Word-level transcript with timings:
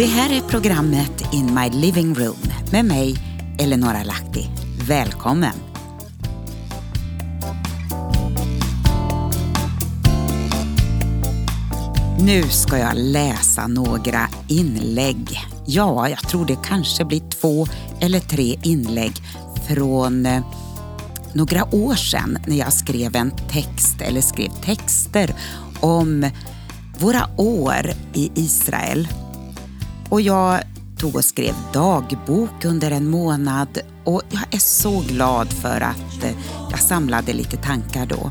Det 0.00 0.06
här 0.06 0.36
är 0.36 0.40
programmet 0.40 1.24
In 1.32 1.54
My 1.54 1.70
Living 1.70 2.14
Room 2.14 2.36
med 2.72 2.84
mig, 2.84 3.16
Eleonora 3.58 4.02
Lahti. 4.02 4.50
Välkommen! 4.88 5.52
Nu 12.20 12.42
ska 12.42 12.78
jag 12.78 12.92
läsa 12.96 13.66
några 13.66 14.28
inlägg. 14.48 15.40
Ja, 15.66 16.08
jag 16.08 16.28
tror 16.28 16.46
det 16.46 16.58
kanske 16.64 17.04
blir 17.04 17.22
två 17.30 17.66
eller 18.00 18.20
tre 18.20 18.58
inlägg 18.62 19.12
från 19.68 20.26
eh, 20.26 20.42
några 21.32 21.74
år 21.74 21.94
sedan 21.94 22.38
när 22.46 22.56
jag 22.56 22.72
skrev 22.72 23.16
en 23.16 23.30
text 23.30 24.00
eller 24.00 24.20
skrev 24.20 24.50
texter 24.64 25.34
om 25.80 26.30
våra 26.98 27.28
år 27.36 27.90
i 28.14 28.30
Israel. 28.34 29.08
Och 30.10 30.20
jag 30.20 30.60
tog 30.98 31.16
och 31.16 31.24
skrev 31.24 31.54
dagbok 31.72 32.64
under 32.64 32.90
en 32.90 33.10
månad 33.10 33.78
och 34.04 34.22
jag 34.30 34.54
är 34.54 34.58
så 34.58 35.00
glad 35.00 35.52
för 35.52 35.80
att 35.80 36.24
eh, 36.24 36.30
jag 36.70 36.80
samlade 36.80 37.32
lite 37.32 37.56
tankar 37.56 38.06
då. 38.06 38.30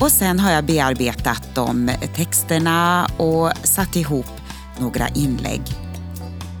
Och 0.00 0.10
sen 0.10 0.40
har 0.40 0.50
jag 0.50 0.66
bearbetat 0.66 1.42
de 1.54 1.90
texterna 2.16 3.06
och 3.16 3.52
satt 3.62 3.96
ihop 3.96 4.26
några 4.78 5.08
inlägg. 5.08 5.62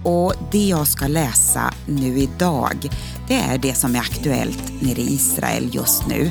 Och 0.04 0.34
det 0.52 0.68
jag 0.68 0.86
ska 0.86 1.06
läsa 1.06 1.74
nu 1.86 2.18
idag, 2.18 2.90
det 3.28 3.34
är 3.34 3.58
det 3.58 3.74
som 3.74 3.94
är 3.94 4.00
aktuellt 4.00 4.82
nere 4.82 5.00
i 5.00 5.14
Israel 5.14 5.74
just 5.74 6.06
nu. 6.06 6.30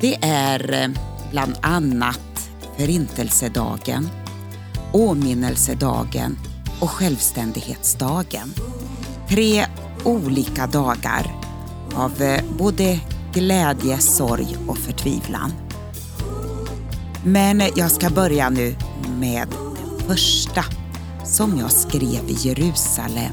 Det 0.00 0.24
är 0.24 0.82
eh, 0.82 0.88
bland 1.30 1.54
annat 1.62 2.50
Förintelsedagen, 2.76 4.08
Åminnelsedagen 4.92 6.36
och 6.80 6.90
Självständighetsdagen. 6.90 8.54
Tre 9.28 9.66
olika 10.04 10.66
dagar 10.66 11.34
av 11.94 12.22
eh, 12.22 12.44
både 12.58 13.00
glädje, 13.32 13.98
sorg 13.98 14.56
och 14.68 14.78
förtvivlan. 14.78 15.52
Men 17.24 17.62
jag 17.76 17.90
ska 17.90 18.10
börja 18.10 18.50
nu 18.50 18.76
med 19.18 19.48
den 19.48 20.08
första 20.08 20.64
som 21.24 21.58
jag 21.58 21.72
skrev 21.72 22.28
i 22.28 22.36
Jerusalem 22.38 23.32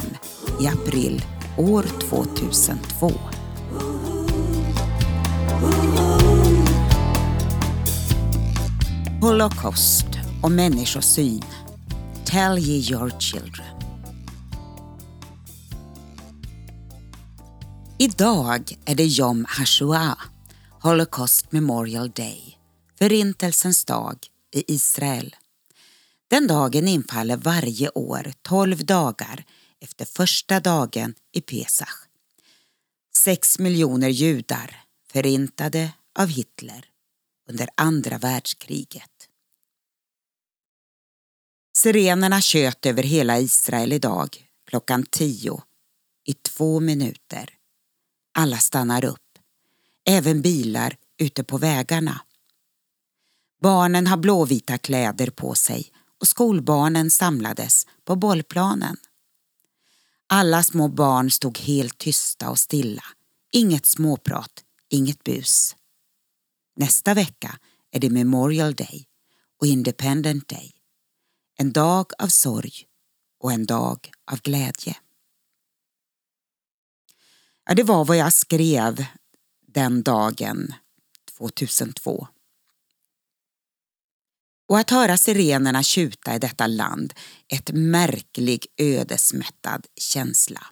i 0.61 0.67
april 0.67 1.23
år 1.57 1.85
2002. 2.09 3.11
Holocaust 9.21 10.07
och 10.41 10.51
människosyn. 10.51 11.43
Tell 12.31 12.57
ye 12.59 12.91
your 12.91 13.19
children. 13.19 13.67
Idag 17.99 18.77
är 18.85 18.95
det 18.95 19.05
Yom 19.19 19.45
HaShoah, 19.49 20.17
Holocaust 20.81 21.51
Memorial 21.51 22.09
Day, 22.09 22.57
Förintelsens 22.99 23.85
dag 23.85 24.17
i 24.55 24.73
Israel. 24.73 25.35
Den 26.27 26.47
dagen 26.47 26.87
infaller 26.87 27.37
varje 27.37 27.89
år 27.89 28.33
tolv 28.41 28.85
dagar 28.85 29.45
efter 29.79 30.05
första 30.05 30.59
dagen 30.59 31.13
i 31.33 31.41
Pesach. 31.41 32.07
Sex 33.15 33.59
miljoner 33.59 34.09
judar 34.09 34.83
förintade 35.11 35.91
av 36.19 36.27
Hitler 36.27 36.85
under 37.49 37.69
andra 37.77 38.17
världskriget. 38.17 39.16
Sirenerna 41.77 42.41
tjöt 42.41 42.85
över 42.85 43.03
hela 43.03 43.39
Israel 43.39 43.93
idag 43.93 44.45
klockan 44.69 45.03
tio 45.03 45.61
i 46.25 46.33
två 46.33 46.79
minuter. 46.79 47.49
Alla 48.37 48.57
stannar 48.57 49.05
upp, 49.05 49.39
även 50.09 50.41
bilar 50.41 50.97
ute 51.17 51.43
på 51.43 51.57
vägarna. 51.57 52.21
Barnen 53.61 54.07
har 54.07 54.17
blåvita 54.17 54.77
kläder 54.77 55.29
på 55.29 55.55
sig 55.55 55.91
och 56.21 56.27
skolbarnen 56.27 57.11
samlades 57.11 57.87
på 58.05 58.15
bollplanen. 58.15 58.97
Alla 60.27 60.63
små 60.63 60.87
barn 60.87 61.31
stod 61.31 61.57
helt 61.57 61.97
tysta 61.97 62.49
och 62.49 62.59
stilla. 62.59 63.03
Inget 63.51 63.85
småprat, 63.85 64.63
inget 64.89 65.23
bus. 65.23 65.75
Nästa 66.75 67.13
vecka 67.13 67.59
är 67.91 67.99
det 67.99 68.09
Memorial 68.09 68.73
Day 68.73 69.05
och 69.59 69.67
Independent 69.67 70.47
Day. 70.47 70.76
En 71.59 71.71
dag 71.73 72.11
av 72.17 72.27
sorg 72.27 72.73
och 73.39 73.51
en 73.51 73.65
dag 73.65 74.11
av 74.31 74.41
glädje. 74.41 74.95
Ja, 77.65 77.75
det 77.75 77.83
var 77.83 78.05
vad 78.05 78.17
jag 78.17 78.33
skrev 78.33 79.05
den 79.67 80.03
dagen 80.03 80.73
2002. 81.37 82.27
Och 84.67 84.79
att 84.79 84.89
höra 84.89 85.17
sirenerna 85.17 85.83
tjuta 85.83 86.35
i 86.35 86.39
detta 86.39 86.67
land, 86.67 87.13
ett 87.47 87.71
märklig 87.73 88.67
ödesmättad 88.77 89.87
känsla. 89.95 90.65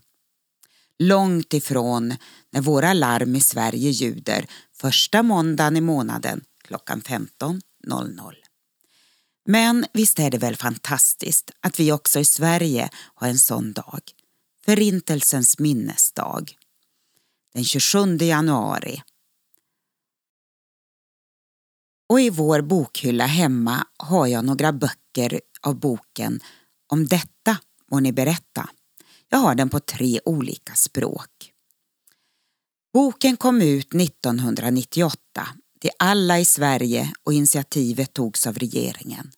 Långt 1.00 1.54
ifrån 1.54 2.16
när 2.50 2.62
våra 2.62 2.94
larm 2.94 3.36
i 3.36 3.42
Sverige 3.42 3.90
ljuder 3.90 4.48
första 4.74 5.24
måndagen 5.24 5.78
i 5.78 5.82
månaden 5.82 6.44
klockan 6.64 7.02
15.00. 7.02 8.45
Men 9.46 9.86
visst 9.94 10.20
är 10.20 10.32
det 10.32 10.38
väl 10.38 10.56
fantastiskt 10.56 11.52
att 11.60 11.80
vi 11.80 11.92
också 11.92 12.20
i 12.20 12.26
Sverige 12.26 12.90
har 13.16 13.28
en 13.28 13.40
sån 13.40 13.74
dag. 13.74 14.02
Förintelsens 14.66 15.60
minnesdag. 15.60 16.52
Den 17.54 17.64
27 17.64 18.18
januari. 18.18 19.02
Och 22.10 22.22
i 22.22 22.30
vår 22.30 22.62
bokhylla 22.62 23.26
hemma 23.26 23.88
har 23.98 24.28
jag 24.28 24.46
några 24.46 24.74
böcker 24.74 25.42
av 25.62 25.80
boken 25.80 26.40
Om 26.88 27.08
detta 27.08 27.58
må 27.92 28.00
ni 28.00 28.12
berätta. 28.12 28.70
Jag 29.30 29.38
har 29.38 29.56
den 29.56 29.70
på 29.70 29.80
tre 29.80 30.20
olika 30.26 30.74
språk. 30.74 31.52
Boken 32.94 33.38
kom 33.38 33.62
ut 33.62 33.96
1998 33.96 35.48
till 35.80 35.92
alla 36.00 36.40
i 36.40 36.46
Sverige 36.46 37.14
och 37.24 37.34
initiativet 37.34 38.14
togs 38.14 38.48
av 38.48 38.58
regeringen. 38.58 39.32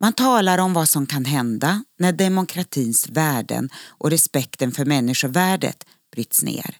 Man 0.00 0.12
talar 0.12 0.58
om 0.58 0.72
vad 0.72 0.88
som 0.88 1.06
kan 1.06 1.24
hända 1.24 1.84
när 1.98 2.12
demokratins 2.12 3.08
värden 3.08 3.70
och 3.88 4.10
respekten 4.10 4.72
för 4.72 4.84
människovärdet 4.84 5.84
bryts 6.12 6.42
ner. 6.42 6.76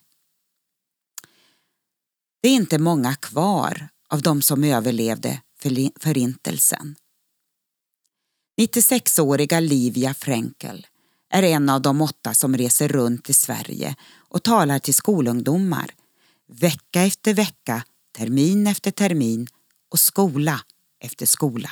Det 2.43 2.49
är 2.49 2.55
inte 2.55 2.79
många 2.79 3.15
kvar 3.15 3.89
av 4.09 4.23
de 4.23 4.43
som 4.43 4.65
överlevde 4.65 5.41
förintelsen. 6.01 6.97
96-åriga 8.61 9.61
Livia 9.61 10.15
Fränkel 10.15 10.87
är 11.31 11.43
en 11.43 11.69
av 11.69 11.83
de 11.83 12.01
åtta 12.01 12.35
som 12.35 12.57
reser 12.57 12.89
runt 12.89 13.31
i 13.31 13.33
Sverige 13.33 13.95
och 14.15 14.43
talar 14.43 14.79
till 14.79 14.95
skolungdomar 14.95 15.91
vecka 16.49 17.03
efter 17.03 17.35
vecka, 17.35 17.85
termin 18.17 18.67
efter 18.67 18.91
termin 18.91 19.47
och 19.91 19.99
skola 19.99 20.61
efter 21.01 21.27
skola. 21.27 21.71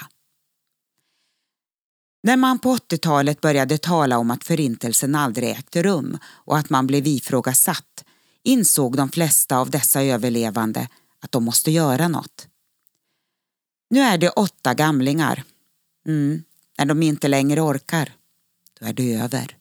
När 2.22 2.36
man 2.36 2.58
på 2.58 2.76
80-talet 2.76 3.40
började 3.40 3.78
tala 3.78 4.18
om 4.18 4.30
att 4.30 4.44
förintelsen 4.44 5.14
aldrig 5.14 5.48
ägde 5.50 5.82
rum 5.82 6.18
och 6.24 6.58
att 6.58 6.70
man 6.70 6.86
blev 6.86 7.06
ifrågasatt 7.06 8.04
insåg 8.42 8.96
de 8.96 9.08
flesta 9.08 9.58
av 9.58 9.70
dessa 9.70 10.02
överlevande 10.02 10.88
att 11.20 11.32
de 11.32 11.44
måste 11.44 11.70
göra 11.70 12.08
något. 12.08 12.48
Nu 13.90 14.00
är 14.00 14.18
det 14.18 14.30
åtta 14.30 14.74
gamlingar. 14.74 15.44
Mm, 16.06 16.44
när 16.78 16.86
de 16.86 17.02
inte 17.02 17.28
längre 17.28 17.60
orkar, 17.60 18.12
då 18.80 18.86
är 18.86 18.92
det 18.92 19.14
över. 19.14 19.56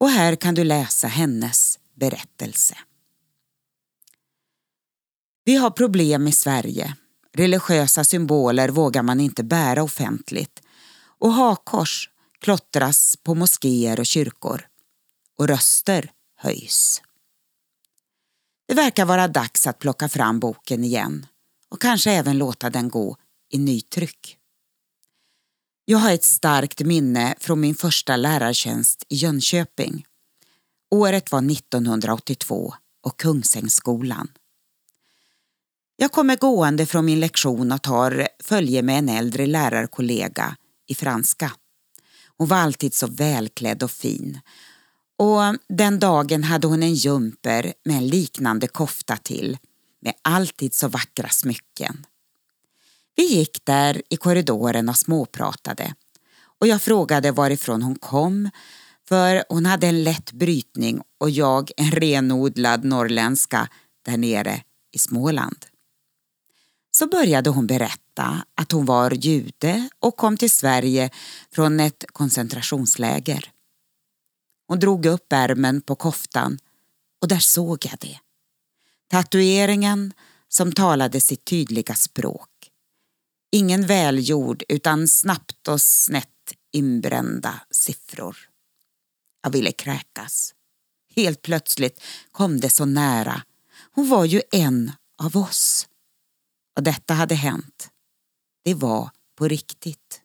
Och 0.00 0.10
här 0.10 0.36
kan 0.36 0.54
du 0.54 0.64
läsa 0.64 1.08
hennes 1.08 1.78
berättelse. 1.94 2.76
Vi 5.48 5.56
har 5.56 5.70
problem 5.70 6.28
i 6.28 6.32
Sverige. 6.32 6.96
Religiösa 7.32 8.04
symboler 8.04 8.68
vågar 8.68 9.02
man 9.02 9.20
inte 9.20 9.44
bära 9.44 9.82
offentligt 9.82 10.62
och 11.18 11.32
hakkors 11.32 12.10
klottras 12.40 13.16
på 13.16 13.34
moskéer 13.34 14.00
och 14.00 14.06
kyrkor 14.06 14.66
och 15.38 15.48
röster 15.48 16.10
höjs. 16.36 17.02
Det 18.68 18.74
verkar 18.74 19.04
vara 19.04 19.28
dags 19.28 19.66
att 19.66 19.78
plocka 19.78 20.08
fram 20.08 20.40
boken 20.40 20.84
igen 20.84 21.26
och 21.68 21.80
kanske 21.80 22.10
även 22.10 22.38
låta 22.38 22.70
den 22.70 22.88
gå 22.88 23.16
i 23.50 23.58
nytryck. 23.58 24.36
Jag 25.84 25.98
har 25.98 26.12
ett 26.12 26.24
starkt 26.24 26.80
minne 26.80 27.34
från 27.40 27.60
min 27.60 27.74
första 27.74 28.16
lärartjänst 28.16 29.04
i 29.08 29.16
Jönköping. 29.16 30.06
Året 30.90 31.32
var 31.32 31.52
1982 31.52 32.74
och 33.02 33.20
Kungsängsskolan. 33.20 34.28
Jag 36.00 36.12
kommer 36.12 36.36
gående 36.36 36.86
från 36.86 37.04
min 37.04 37.20
lektion 37.20 37.72
och 37.72 37.82
tar 37.82 38.28
följe 38.42 38.82
med 38.82 38.98
en 38.98 39.08
äldre 39.08 39.46
lärarkollega 39.46 40.56
i 40.86 40.94
franska. 40.94 41.52
Hon 42.36 42.48
var 42.48 42.56
alltid 42.56 42.94
så 42.94 43.06
välklädd 43.06 43.82
och 43.82 43.90
fin. 43.90 44.40
Och 45.16 45.40
den 45.68 45.98
dagen 45.98 46.44
hade 46.44 46.66
hon 46.66 46.82
en 46.82 46.94
jumper 46.94 47.72
med 47.84 47.96
en 47.96 48.06
liknande 48.08 48.68
kofta 48.68 49.16
till 49.16 49.58
med 50.00 50.14
alltid 50.22 50.74
så 50.74 50.88
vackra 50.88 51.28
smycken. 51.28 52.06
Vi 53.16 53.26
gick 53.26 53.64
där 53.64 54.02
i 54.08 54.16
korridoren 54.16 54.88
och 54.88 54.96
småpratade 54.96 55.94
och 56.60 56.66
jag 56.66 56.82
frågade 56.82 57.30
varifrån 57.30 57.82
hon 57.82 57.98
kom 57.98 58.50
för 59.08 59.44
hon 59.48 59.66
hade 59.66 59.86
en 59.86 60.04
lätt 60.04 60.32
brytning 60.32 61.00
och 61.20 61.30
jag 61.30 61.70
en 61.76 61.90
renodlad 61.90 62.84
norrländska 62.84 63.68
där 64.04 64.16
nere 64.16 64.62
i 64.92 64.98
Småland. 64.98 65.67
Så 66.98 67.06
började 67.06 67.50
hon 67.50 67.66
berätta 67.66 68.44
att 68.54 68.72
hon 68.72 68.84
var 68.84 69.10
jude 69.10 69.88
och 69.98 70.16
kom 70.16 70.36
till 70.36 70.50
Sverige 70.50 71.10
från 71.50 71.80
ett 71.80 72.04
koncentrationsläger. 72.12 73.50
Hon 74.68 74.78
drog 74.78 75.06
upp 75.06 75.32
ärmen 75.32 75.80
på 75.80 75.94
koftan 75.94 76.58
och 77.20 77.28
där 77.28 77.38
såg 77.38 77.86
jag 77.86 77.98
det. 78.00 78.18
Tatueringen 79.10 80.12
som 80.48 80.72
talade 80.72 81.20
sitt 81.20 81.44
tydliga 81.44 81.94
språk. 81.94 82.70
Ingen 83.52 83.86
välgjord 83.86 84.62
utan 84.68 85.08
snabbt 85.08 85.68
och 85.68 85.80
snett 85.80 86.52
inbrända 86.72 87.60
siffror. 87.70 88.36
Jag 89.42 89.50
ville 89.50 89.72
kräkas. 89.72 90.54
Helt 91.16 91.42
plötsligt 91.42 92.02
kom 92.32 92.60
det 92.60 92.70
så 92.70 92.84
nära. 92.84 93.42
Hon 93.92 94.08
var 94.08 94.24
ju 94.24 94.42
en 94.52 94.92
av 95.22 95.36
oss. 95.36 95.88
Och 96.78 96.84
detta 96.84 97.14
hade 97.14 97.34
hänt. 97.34 97.90
Det 98.64 98.74
var 98.74 99.10
på 99.36 99.48
riktigt. 99.48 100.20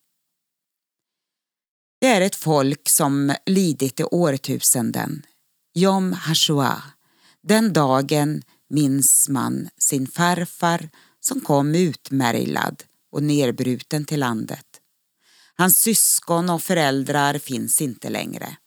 Det 2.02 2.08
är 2.08 2.22
ett 2.22 2.36
folk 2.36 2.90
som 2.90 3.36
lidit 3.46 4.00
i 4.00 4.04
årtusenden. 4.04 5.26
Yom 5.76 6.14
Hashua. 6.14 6.84
Den 7.42 7.74
dagen 7.74 8.42
minns 8.70 9.30
man 9.30 9.70
sin 9.78 10.08
farfar 10.08 10.90
som 11.20 11.42
kom 11.42 11.76
utmärglad 11.76 12.84
och 13.12 13.24
nerbruten 13.24 14.06
till 14.06 14.20
landet. 14.20 14.68
Hans 15.56 15.78
syskon 15.78 16.50
och 16.50 16.64
föräldrar 16.64 17.38
finns 17.38 17.82
inte 17.82 18.10
längre. 18.10 18.58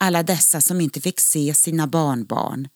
Alla 0.00 0.22
dessa 0.22 0.60
som 0.60 0.80
inte 0.80 1.00
fick 1.00 1.20
se 1.20 1.54
sina 1.54 1.86
barnbarn 1.86 2.68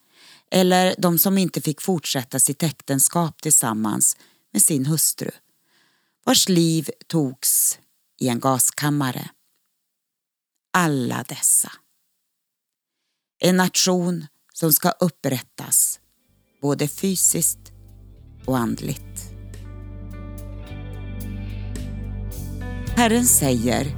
eller 0.50 0.94
de 0.98 1.18
som 1.18 1.38
inte 1.38 1.60
fick 1.60 1.80
fortsätta 1.80 2.38
sitt 2.38 2.62
äktenskap 2.62 3.42
tillsammans 3.42 4.16
med 4.52 4.62
sin 4.62 4.86
hustru 4.86 5.30
vars 6.26 6.48
liv 6.48 6.90
togs 7.06 7.78
i 8.20 8.28
en 8.28 8.40
gaskammare. 8.40 9.30
Alla 10.72 11.24
dessa. 11.28 11.72
En 13.38 13.56
nation 13.56 14.26
som 14.52 14.72
ska 14.72 14.90
upprättas 14.90 16.00
både 16.62 16.88
fysiskt 16.88 17.72
och 18.46 18.58
andligt. 18.58 19.32
Herren 22.96 23.24
säger 23.24 23.96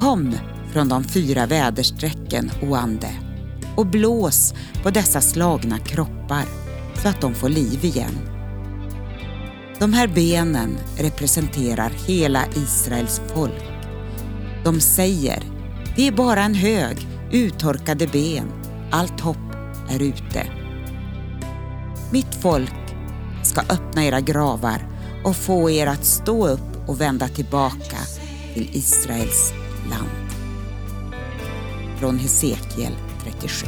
Kom 0.00 0.38
från 0.72 0.88
de 0.88 1.04
fyra 1.04 1.46
väderstrecken, 1.46 2.50
o 2.62 2.74
ande, 2.74 3.25
och 3.76 3.86
blås 3.86 4.54
på 4.82 4.90
dessa 4.90 5.20
slagna 5.20 5.78
kroppar 5.78 6.44
så 7.02 7.08
att 7.08 7.20
de 7.20 7.34
får 7.34 7.48
liv 7.48 7.84
igen. 7.84 8.18
De 9.78 9.92
här 9.92 10.08
benen 10.08 10.78
representerar 10.98 11.90
hela 12.06 12.44
Israels 12.54 13.20
folk. 13.34 13.64
De 14.64 14.80
säger, 14.80 15.42
det 15.96 16.08
är 16.08 16.12
bara 16.12 16.42
en 16.42 16.54
hög, 16.54 17.06
uttorkade 17.32 18.06
ben, 18.06 18.52
allt 18.90 19.20
hopp 19.20 19.36
är 19.90 20.02
ute. 20.02 20.46
Mitt 22.12 22.34
folk 22.42 22.74
ska 23.42 23.60
öppna 23.60 24.04
era 24.04 24.20
gravar 24.20 24.88
och 25.24 25.36
få 25.36 25.70
er 25.70 25.86
att 25.86 26.04
stå 26.04 26.48
upp 26.48 26.88
och 26.88 27.00
vända 27.00 27.28
tillbaka 27.28 27.96
till 28.54 28.70
Israels 28.72 29.52
land. 29.90 30.25
Från 32.00 32.18
Hesekiel 32.18 32.96
37. 33.22 33.66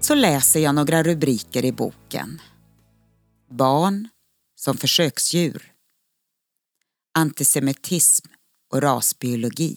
Så 0.00 0.14
läser 0.14 0.60
jag 0.60 0.74
några 0.74 1.02
rubriker 1.02 1.64
i 1.64 1.72
boken. 1.72 2.42
Barn 3.48 4.08
som 4.54 4.76
försöksdjur. 4.76 5.72
Antisemitism 7.14 8.26
och 8.72 8.82
rasbiologi. 8.82 9.76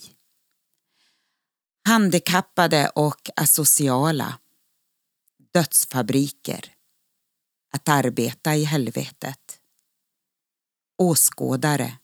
Handikappade 1.88 2.88
och 2.88 3.30
asociala. 3.36 4.38
Dödsfabriker. 5.54 6.74
Att 7.72 7.88
arbeta 7.88 8.56
i 8.56 8.64
helvetet. 8.64 9.60
Åskådare. 10.98 11.98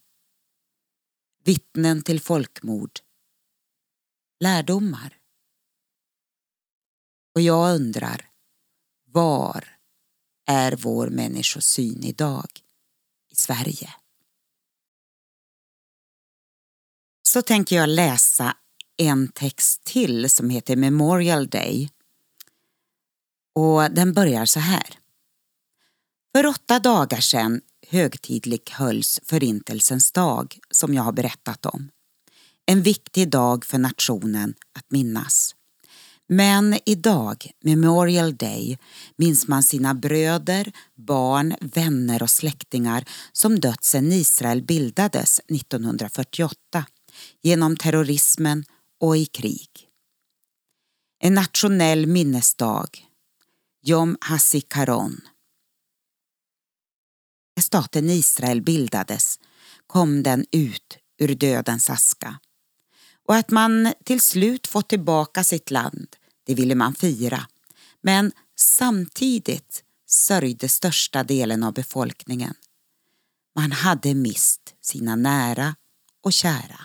Vittnen 1.47 2.01
till 2.01 2.21
folkmord. 2.21 2.99
Lärdomar. 4.39 5.17
Och 7.35 7.41
jag 7.41 7.75
undrar, 7.75 8.29
var 9.05 9.77
är 10.45 10.75
vår 10.75 11.09
människosyn 11.09 12.03
idag 12.03 12.47
i 13.31 13.35
Sverige? 13.35 13.93
Så 17.27 17.41
tänker 17.41 17.75
jag 17.75 17.89
läsa 17.89 18.57
en 18.97 19.27
text 19.27 19.83
till 19.83 20.29
som 20.29 20.49
heter 20.49 20.75
Memorial 20.75 21.47
Day. 21.47 21.89
Och 23.55 23.91
den 23.91 24.13
börjar 24.13 24.45
så 24.45 24.59
här. 24.59 24.99
För 26.35 26.45
åtta 26.45 26.79
dagar 26.79 27.19
sedan 27.19 27.61
högtidligt 27.87 28.69
hölls 28.69 29.19
Förintelsens 29.23 30.11
dag 30.11 30.59
som 30.77 30.93
jag 30.93 31.03
har 31.03 31.11
berättat 31.11 31.65
om. 31.65 31.89
En 32.65 32.81
viktig 32.81 33.29
dag 33.29 33.65
för 33.65 33.77
nationen 33.77 34.53
att 34.73 34.91
minnas. 34.91 35.55
Men 36.29 36.79
idag, 36.85 37.51
Memorial 37.63 38.35
Day, 38.35 38.77
minns 39.15 39.47
man 39.47 39.63
sina 39.63 39.93
bröder, 39.93 40.71
barn, 40.95 41.55
vänner 41.61 42.23
och 42.23 42.29
släktingar 42.29 43.05
som 43.31 43.59
dött 43.59 43.83
sedan 43.83 44.11
Israel 44.11 44.61
bildades 44.61 45.39
1948 45.39 46.85
genom 47.41 47.77
terrorismen 47.77 48.65
och 48.99 49.17
i 49.17 49.25
krig. 49.25 49.69
En 51.19 51.33
nationell 51.33 52.07
minnesdag, 52.07 52.89
Yom 53.85 54.17
HaZikaron. 54.21 55.21
När 57.55 57.61
staten 57.61 58.09
Israel 58.09 58.61
bildades 58.61 59.39
kom 59.87 60.23
den 60.23 60.45
ut 60.51 60.97
ur 61.17 61.35
dödens 61.35 61.89
aska. 61.89 62.39
Och 63.27 63.35
att 63.35 63.51
man 63.51 63.93
till 64.03 64.21
slut 64.21 64.67
fått 64.67 64.89
tillbaka 64.89 65.43
sitt 65.43 65.71
land, 65.71 66.07
det 66.45 66.55
ville 66.55 66.75
man 66.75 66.95
fira. 66.95 67.47
Men 68.01 68.31
samtidigt 68.55 69.83
sörjde 70.07 70.69
största 70.69 71.23
delen 71.23 71.63
av 71.63 71.73
befolkningen. 71.73 72.53
Man 73.55 73.71
hade 73.71 74.13
mist 74.13 74.75
sina 74.81 75.15
nära 75.15 75.75
och 76.23 76.33
kära. 76.33 76.79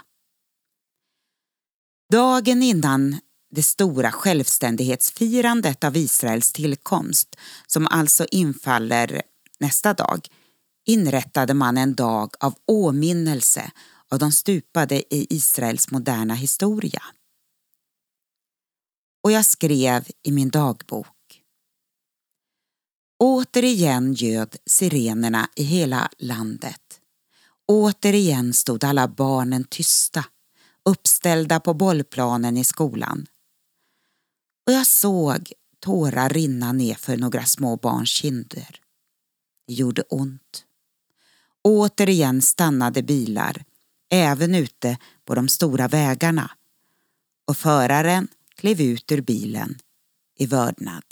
Dagen 2.13 2.63
innan 2.63 3.21
det 3.51 3.63
stora 3.63 4.13
självständighetsfirandet 4.13 5.85
av 5.85 5.97
Israels 5.97 6.53
tillkomst, 6.53 7.37
som 7.67 7.87
alltså 7.87 8.27
infaller 8.31 9.23
nästa 9.59 9.95
dag, 9.95 10.29
inrättade 10.87 11.55
man 11.55 11.79
en 11.79 11.95
dag 11.95 12.35
av 12.41 12.55
åminnelse 12.67 13.73
av 14.09 14.19
de 14.19 14.33
stupade 14.33 15.15
i 15.15 15.27
Israels 15.31 15.91
moderna 15.91 16.35
historia. 16.35 17.03
Och 19.23 19.33
jag 19.33 19.47
skrev 19.47 20.07
i 20.23 20.33
min 20.33 20.51
dagbok. 20.51 21.43
Återigen 23.19 24.13
ljöd 24.13 24.57
sirenerna 24.67 25.49
i 25.57 25.63
hela 25.63 26.11
landet. 26.19 27.01
Återigen 27.67 28.53
stod 28.53 28.85
alla 28.85 29.09
barnen 29.09 29.65
tysta, 29.65 30.25
uppställda 30.85 31.61
på 31.61 31.75
bollplanen 31.75 32.57
i 32.57 32.65
skolan. 32.65 33.27
Och 34.67 34.73
jag 34.73 34.87
såg 34.87 35.53
tårar 35.81 36.29
rinna 36.29 36.73
ner 36.73 36.95
för 36.95 37.17
några 37.17 37.45
små 37.45 37.77
barns 37.77 38.09
kinder. 38.09 38.81
Det 39.67 39.75
gjorde 39.75 40.03
ont. 40.03 40.65
Återigen 41.65 42.43
stannade 42.43 43.03
bilar, 43.03 43.65
även 44.11 44.55
ute 44.55 44.99
på 45.25 45.35
de 45.35 45.49
stora 45.49 45.89
vägarna 45.89 46.51
och 47.47 47.57
föraren 47.57 48.29
klev 48.55 48.81
ut 48.81 49.13
ur 49.13 49.21
bilen 49.21 49.79
i 50.39 50.47
vördnad. 50.47 51.05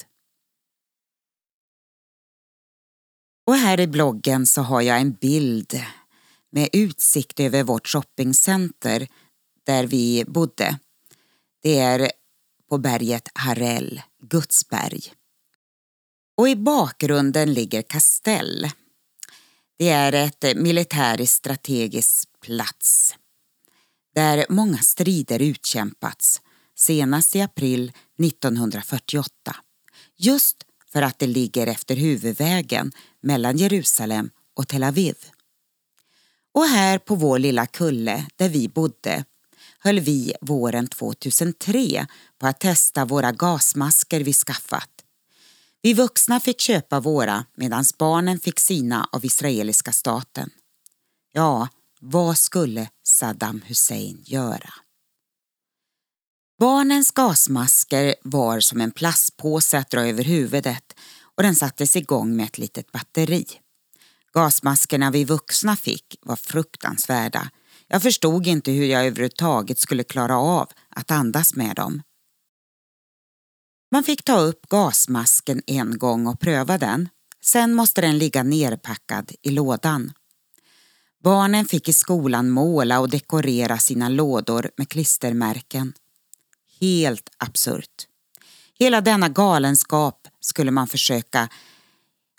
Och 3.47 3.55
här 3.55 3.81
i 3.81 3.87
bloggen 3.87 4.47
så 4.47 4.63
har 4.63 4.81
jag 4.81 5.01
en 5.01 5.13
bild 5.13 5.81
med 6.51 6.69
utsikt 6.73 7.41
över 7.41 7.63
vårt 7.63 7.89
shoppingcenter 7.89 9.09
där 9.65 9.87
vi 9.87 10.25
bodde. 10.27 10.79
Det 11.63 11.79
är 11.79 12.11
på 12.69 12.79
berget 12.79 13.29
Harel, 13.35 14.03
Gudsberg. 14.23 15.01
Och 16.37 16.49
i 16.49 16.57
bakgrunden 16.57 17.53
ligger 17.53 17.83
Kastell. 17.83 18.71
Det 19.81 19.89
är 19.89 20.13
ett 20.13 20.57
militäriskt 20.57 21.37
strategiskt 21.37 22.41
plats 22.41 23.15
där 24.15 24.47
många 24.49 24.79
strider 24.79 25.43
utkämpats, 25.43 26.41
senast 26.75 27.37
i 27.37 27.41
april 27.41 27.93
1948. 28.23 29.57
Just 30.17 30.57
för 30.93 31.03
att 31.03 31.19
det 31.19 31.27
ligger 31.27 31.67
efter 31.67 31.97
huvudvägen 31.97 32.93
mellan 33.23 33.57
Jerusalem 33.57 34.31
och 34.55 34.69
Tel 34.69 34.83
Aviv. 34.83 35.17
Och 36.55 36.65
här 36.65 36.99
på 36.99 37.15
vår 37.15 37.39
lilla 37.39 37.67
kulle 37.67 38.27
där 38.37 38.49
vi 38.49 38.69
bodde 38.69 39.25
höll 39.79 40.01
vi 40.01 40.35
våren 40.41 40.87
2003 40.87 42.07
på 42.39 42.47
att 42.47 42.61
testa 42.61 43.05
våra 43.05 43.33
gasmasker 43.33 44.21
vi 44.21 44.33
skaffat. 44.33 45.00
Vi 45.83 45.95
vuxna 45.95 46.41
fick 46.41 46.61
köpa 46.61 47.01
våra 47.01 47.45
medan 47.55 47.85
barnen 47.99 48.41
fick 48.41 48.61
sina 48.61 49.09
av 49.13 49.25
israeliska 49.25 49.93
staten. 49.93 50.51
Ja, 51.33 51.69
vad 52.01 52.39
skulle 52.39 52.89
Saddam 53.05 53.63
Hussein 53.67 54.23
göra? 54.27 54.73
Barnens 56.59 57.11
gasmasker 57.11 58.15
var 58.23 58.61
som 58.61 58.81
en 58.81 58.91
plastpåse 58.91 59.79
att 59.79 59.91
dra 59.91 60.07
över 60.07 60.25
huvudet 60.25 60.95
och 61.37 61.43
den 61.43 61.57
sattes 61.57 61.97
igång 61.97 62.37
med 62.37 62.47
ett 62.47 62.59
litet 62.59 62.93
batteri. 62.93 63.47
Gasmaskerna 64.33 65.11
vi 65.11 65.25
vuxna 65.25 65.77
fick 65.77 66.17
var 66.23 66.37
fruktansvärda. 66.37 67.51
Jag 67.89 68.03
förstod 68.03 68.47
inte 68.47 68.73
hur 68.73 68.87
jag 68.87 69.07
överhuvudtaget 69.07 69.79
skulle 69.79 70.05
klara 70.05 70.39
av 70.39 70.71
att 70.89 71.11
andas 71.11 71.55
med 71.55 71.77
dem. 71.77 72.03
Man 73.93 74.05
fick 74.05 74.25
ta 74.25 74.39
upp 74.39 74.69
gasmasken 74.69 75.63
en 75.67 75.99
gång 75.99 76.27
och 76.27 76.41
pröva 76.41 76.79
den. 76.79 77.09
Sen 77.43 77.75
måste 77.75 78.01
den 78.01 78.19
ligga 78.19 78.43
nerpackad 78.43 79.33
i 79.43 79.51
lådan. 79.51 80.13
Barnen 81.23 81.65
fick 81.65 81.89
i 81.89 81.93
skolan 81.93 82.51
måla 82.51 83.01
och 83.01 83.11
dekorera 83.11 83.79
sina 83.79 84.09
lådor 84.09 84.71
med 84.77 84.89
klistermärken. 84.89 85.93
Helt 86.81 87.31
absurt. 87.37 88.07
Hela 88.79 89.01
denna 89.01 89.29
galenskap 89.29 90.29
skulle 90.41 90.71
man 90.71 90.89
försöka 90.89 91.49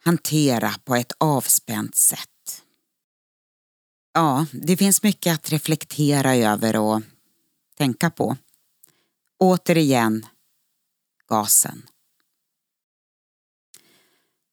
hantera 0.03 0.73
på 0.83 0.95
ett 0.95 1.11
avspänt 1.17 1.95
sätt. 1.95 2.61
Ja, 4.13 4.45
det 4.51 4.77
finns 4.77 5.03
mycket 5.03 5.33
att 5.33 5.49
reflektera 5.49 6.35
över 6.35 6.75
och 6.75 7.01
tänka 7.77 8.09
på. 8.09 8.37
Återigen, 9.39 10.25
gasen. 11.31 11.81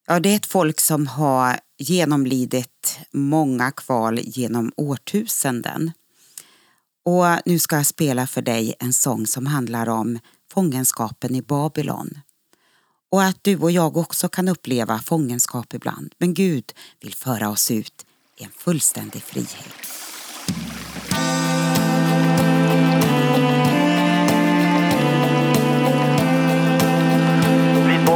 Ja, 0.07 0.19
det 0.19 0.29
är 0.29 0.35
ett 0.35 0.45
folk 0.45 0.79
som 0.79 1.07
har 1.07 1.59
genomlidit 1.77 2.99
många 3.11 3.71
kval 3.71 4.19
genom 4.19 4.71
årtusenden. 4.77 5.91
Och 7.05 7.25
nu 7.45 7.59
ska 7.59 7.75
jag 7.75 7.85
spela 7.85 8.27
för 8.27 8.41
dig 8.41 8.75
en 8.79 8.93
sång 8.93 9.27
som 9.27 9.45
handlar 9.45 9.89
om 9.89 10.19
fångenskapen 10.53 11.35
i 11.35 11.41
Babylon. 11.41 12.19
Och 13.11 13.23
att 13.23 13.43
du 13.43 13.57
och 13.57 13.71
jag 13.71 13.97
också 13.97 14.29
kan 14.29 14.47
uppleva 14.47 14.99
fångenskap 14.99 15.73
ibland. 15.73 16.15
Men 16.17 16.33
Gud 16.33 16.71
vill 17.01 17.15
föra 17.15 17.49
oss 17.49 17.71
ut 17.71 18.05
i 18.37 18.43
en 18.43 18.51
fullständig 18.51 19.23
frihet. 19.23 19.98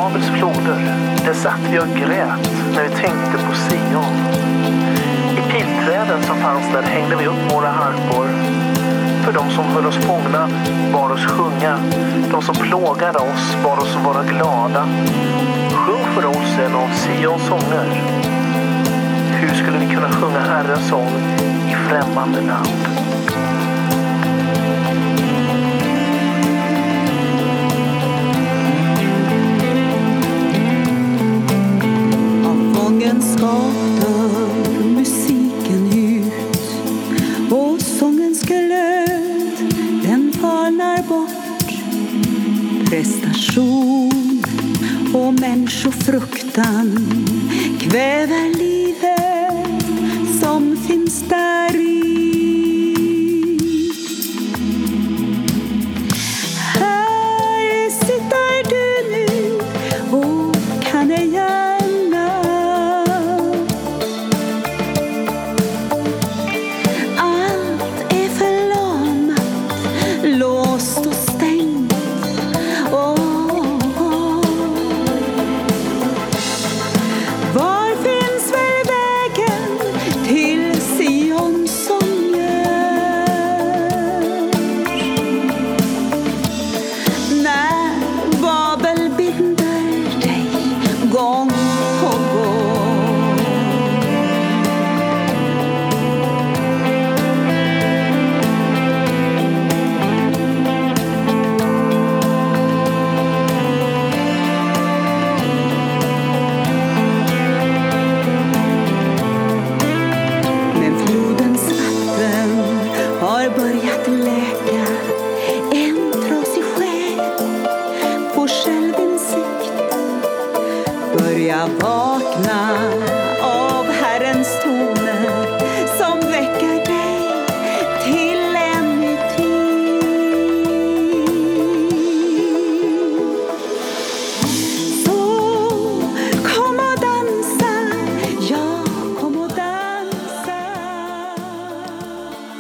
Babels 0.04 0.30
floder, 0.30 0.80
där 1.26 1.34
satt 1.34 1.60
vi 1.72 1.80
och 1.80 1.88
grät 1.88 2.52
när 2.76 2.84
vi 2.84 2.90
tänkte 2.90 3.38
på 3.48 3.54
Sion. 3.54 4.16
I 5.38 5.52
pilträden 5.52 6.24
som 6.24 6.38
fanns 6.38 6.74
där 6.74 6.82
hängde 6.82 7.16
vi 7.16 7.28
upp 7.28 7.54
våra 7.54 7.68
harpor. 7.68 8.28
För 9.24 9.34
de 9.34 9.50
som 9.52 9.66
höll 9.66 9.86
oss 9.86 9.96
fångna 9.96 10.50
bad 10.94 11.12
oss 11.12 11.26
sjunga. 11.26 11.78
De 12.32 12.42
som 12.42 12.56
plågade 12.56 13.20
oss 13.20 13.58
bad 13.64 13.80
oss 13.80 13.98
vara 14.06 14.24
glada. 14.24 14.86
Sjung 15.74 16.06
för 16.16 16.26
oss 16.26 16.58
en 16.66 16.76
av 16.76 16.88
Sions 16.88 17.48
sånger. 17.48 18.02
Hur 19.32 19.56
skulle 19.56 19.78
vi 19.78 19.96
kunna 19.96 20.10
sjunga 20.10 20.40
Herrens 20.40 20.90
sång 20.90 21.12
i 21.70 21.76
främmande 21.90 22.42
land? 22.42 23.03
Människofruktan 45.84 46.98
kväver 47.80 48.58
livet 48.58 49.84
som 50.42 50.78
finns 50.78 51.24
där. 51.30 51.73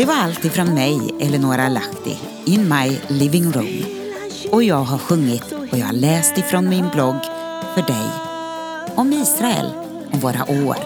Det 0.03 0.07
var 0.07 0.15
allt 0.15 0.45
ifrån 0.45 0.74
mig, 0.74 1.15
Eleonora 1.19 1.69
Lahti, 1.69 2.17
In 2.45 2.69
My 2.69 3.00
Living 3.07 3.51
Room. 3.51 3.86
Och 4.51 4.63
jag 4.63 4.83
har 4.83 4.98
sjungit 4.98 5.51
och 5.72 5.77
jag 5.77 5.86
har 5.86 5.93
läst 5.93 6.38
ifrån 6.38 6.69
min 6.69 6.89
blogg 6.93 7.24
för 7.75 7.81
dig 7.81 8.10
om 8.95 9.13
Israel, 9.13 9.72
om 10.12 10.19
våra 10.19 10.43
år, 10.43 10.77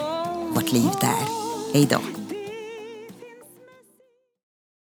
vårt 0.54 0.72
liv 0.72 0.90
där. 1.00 1.28
Hej 1.72 1.86
då! 1.90 2.17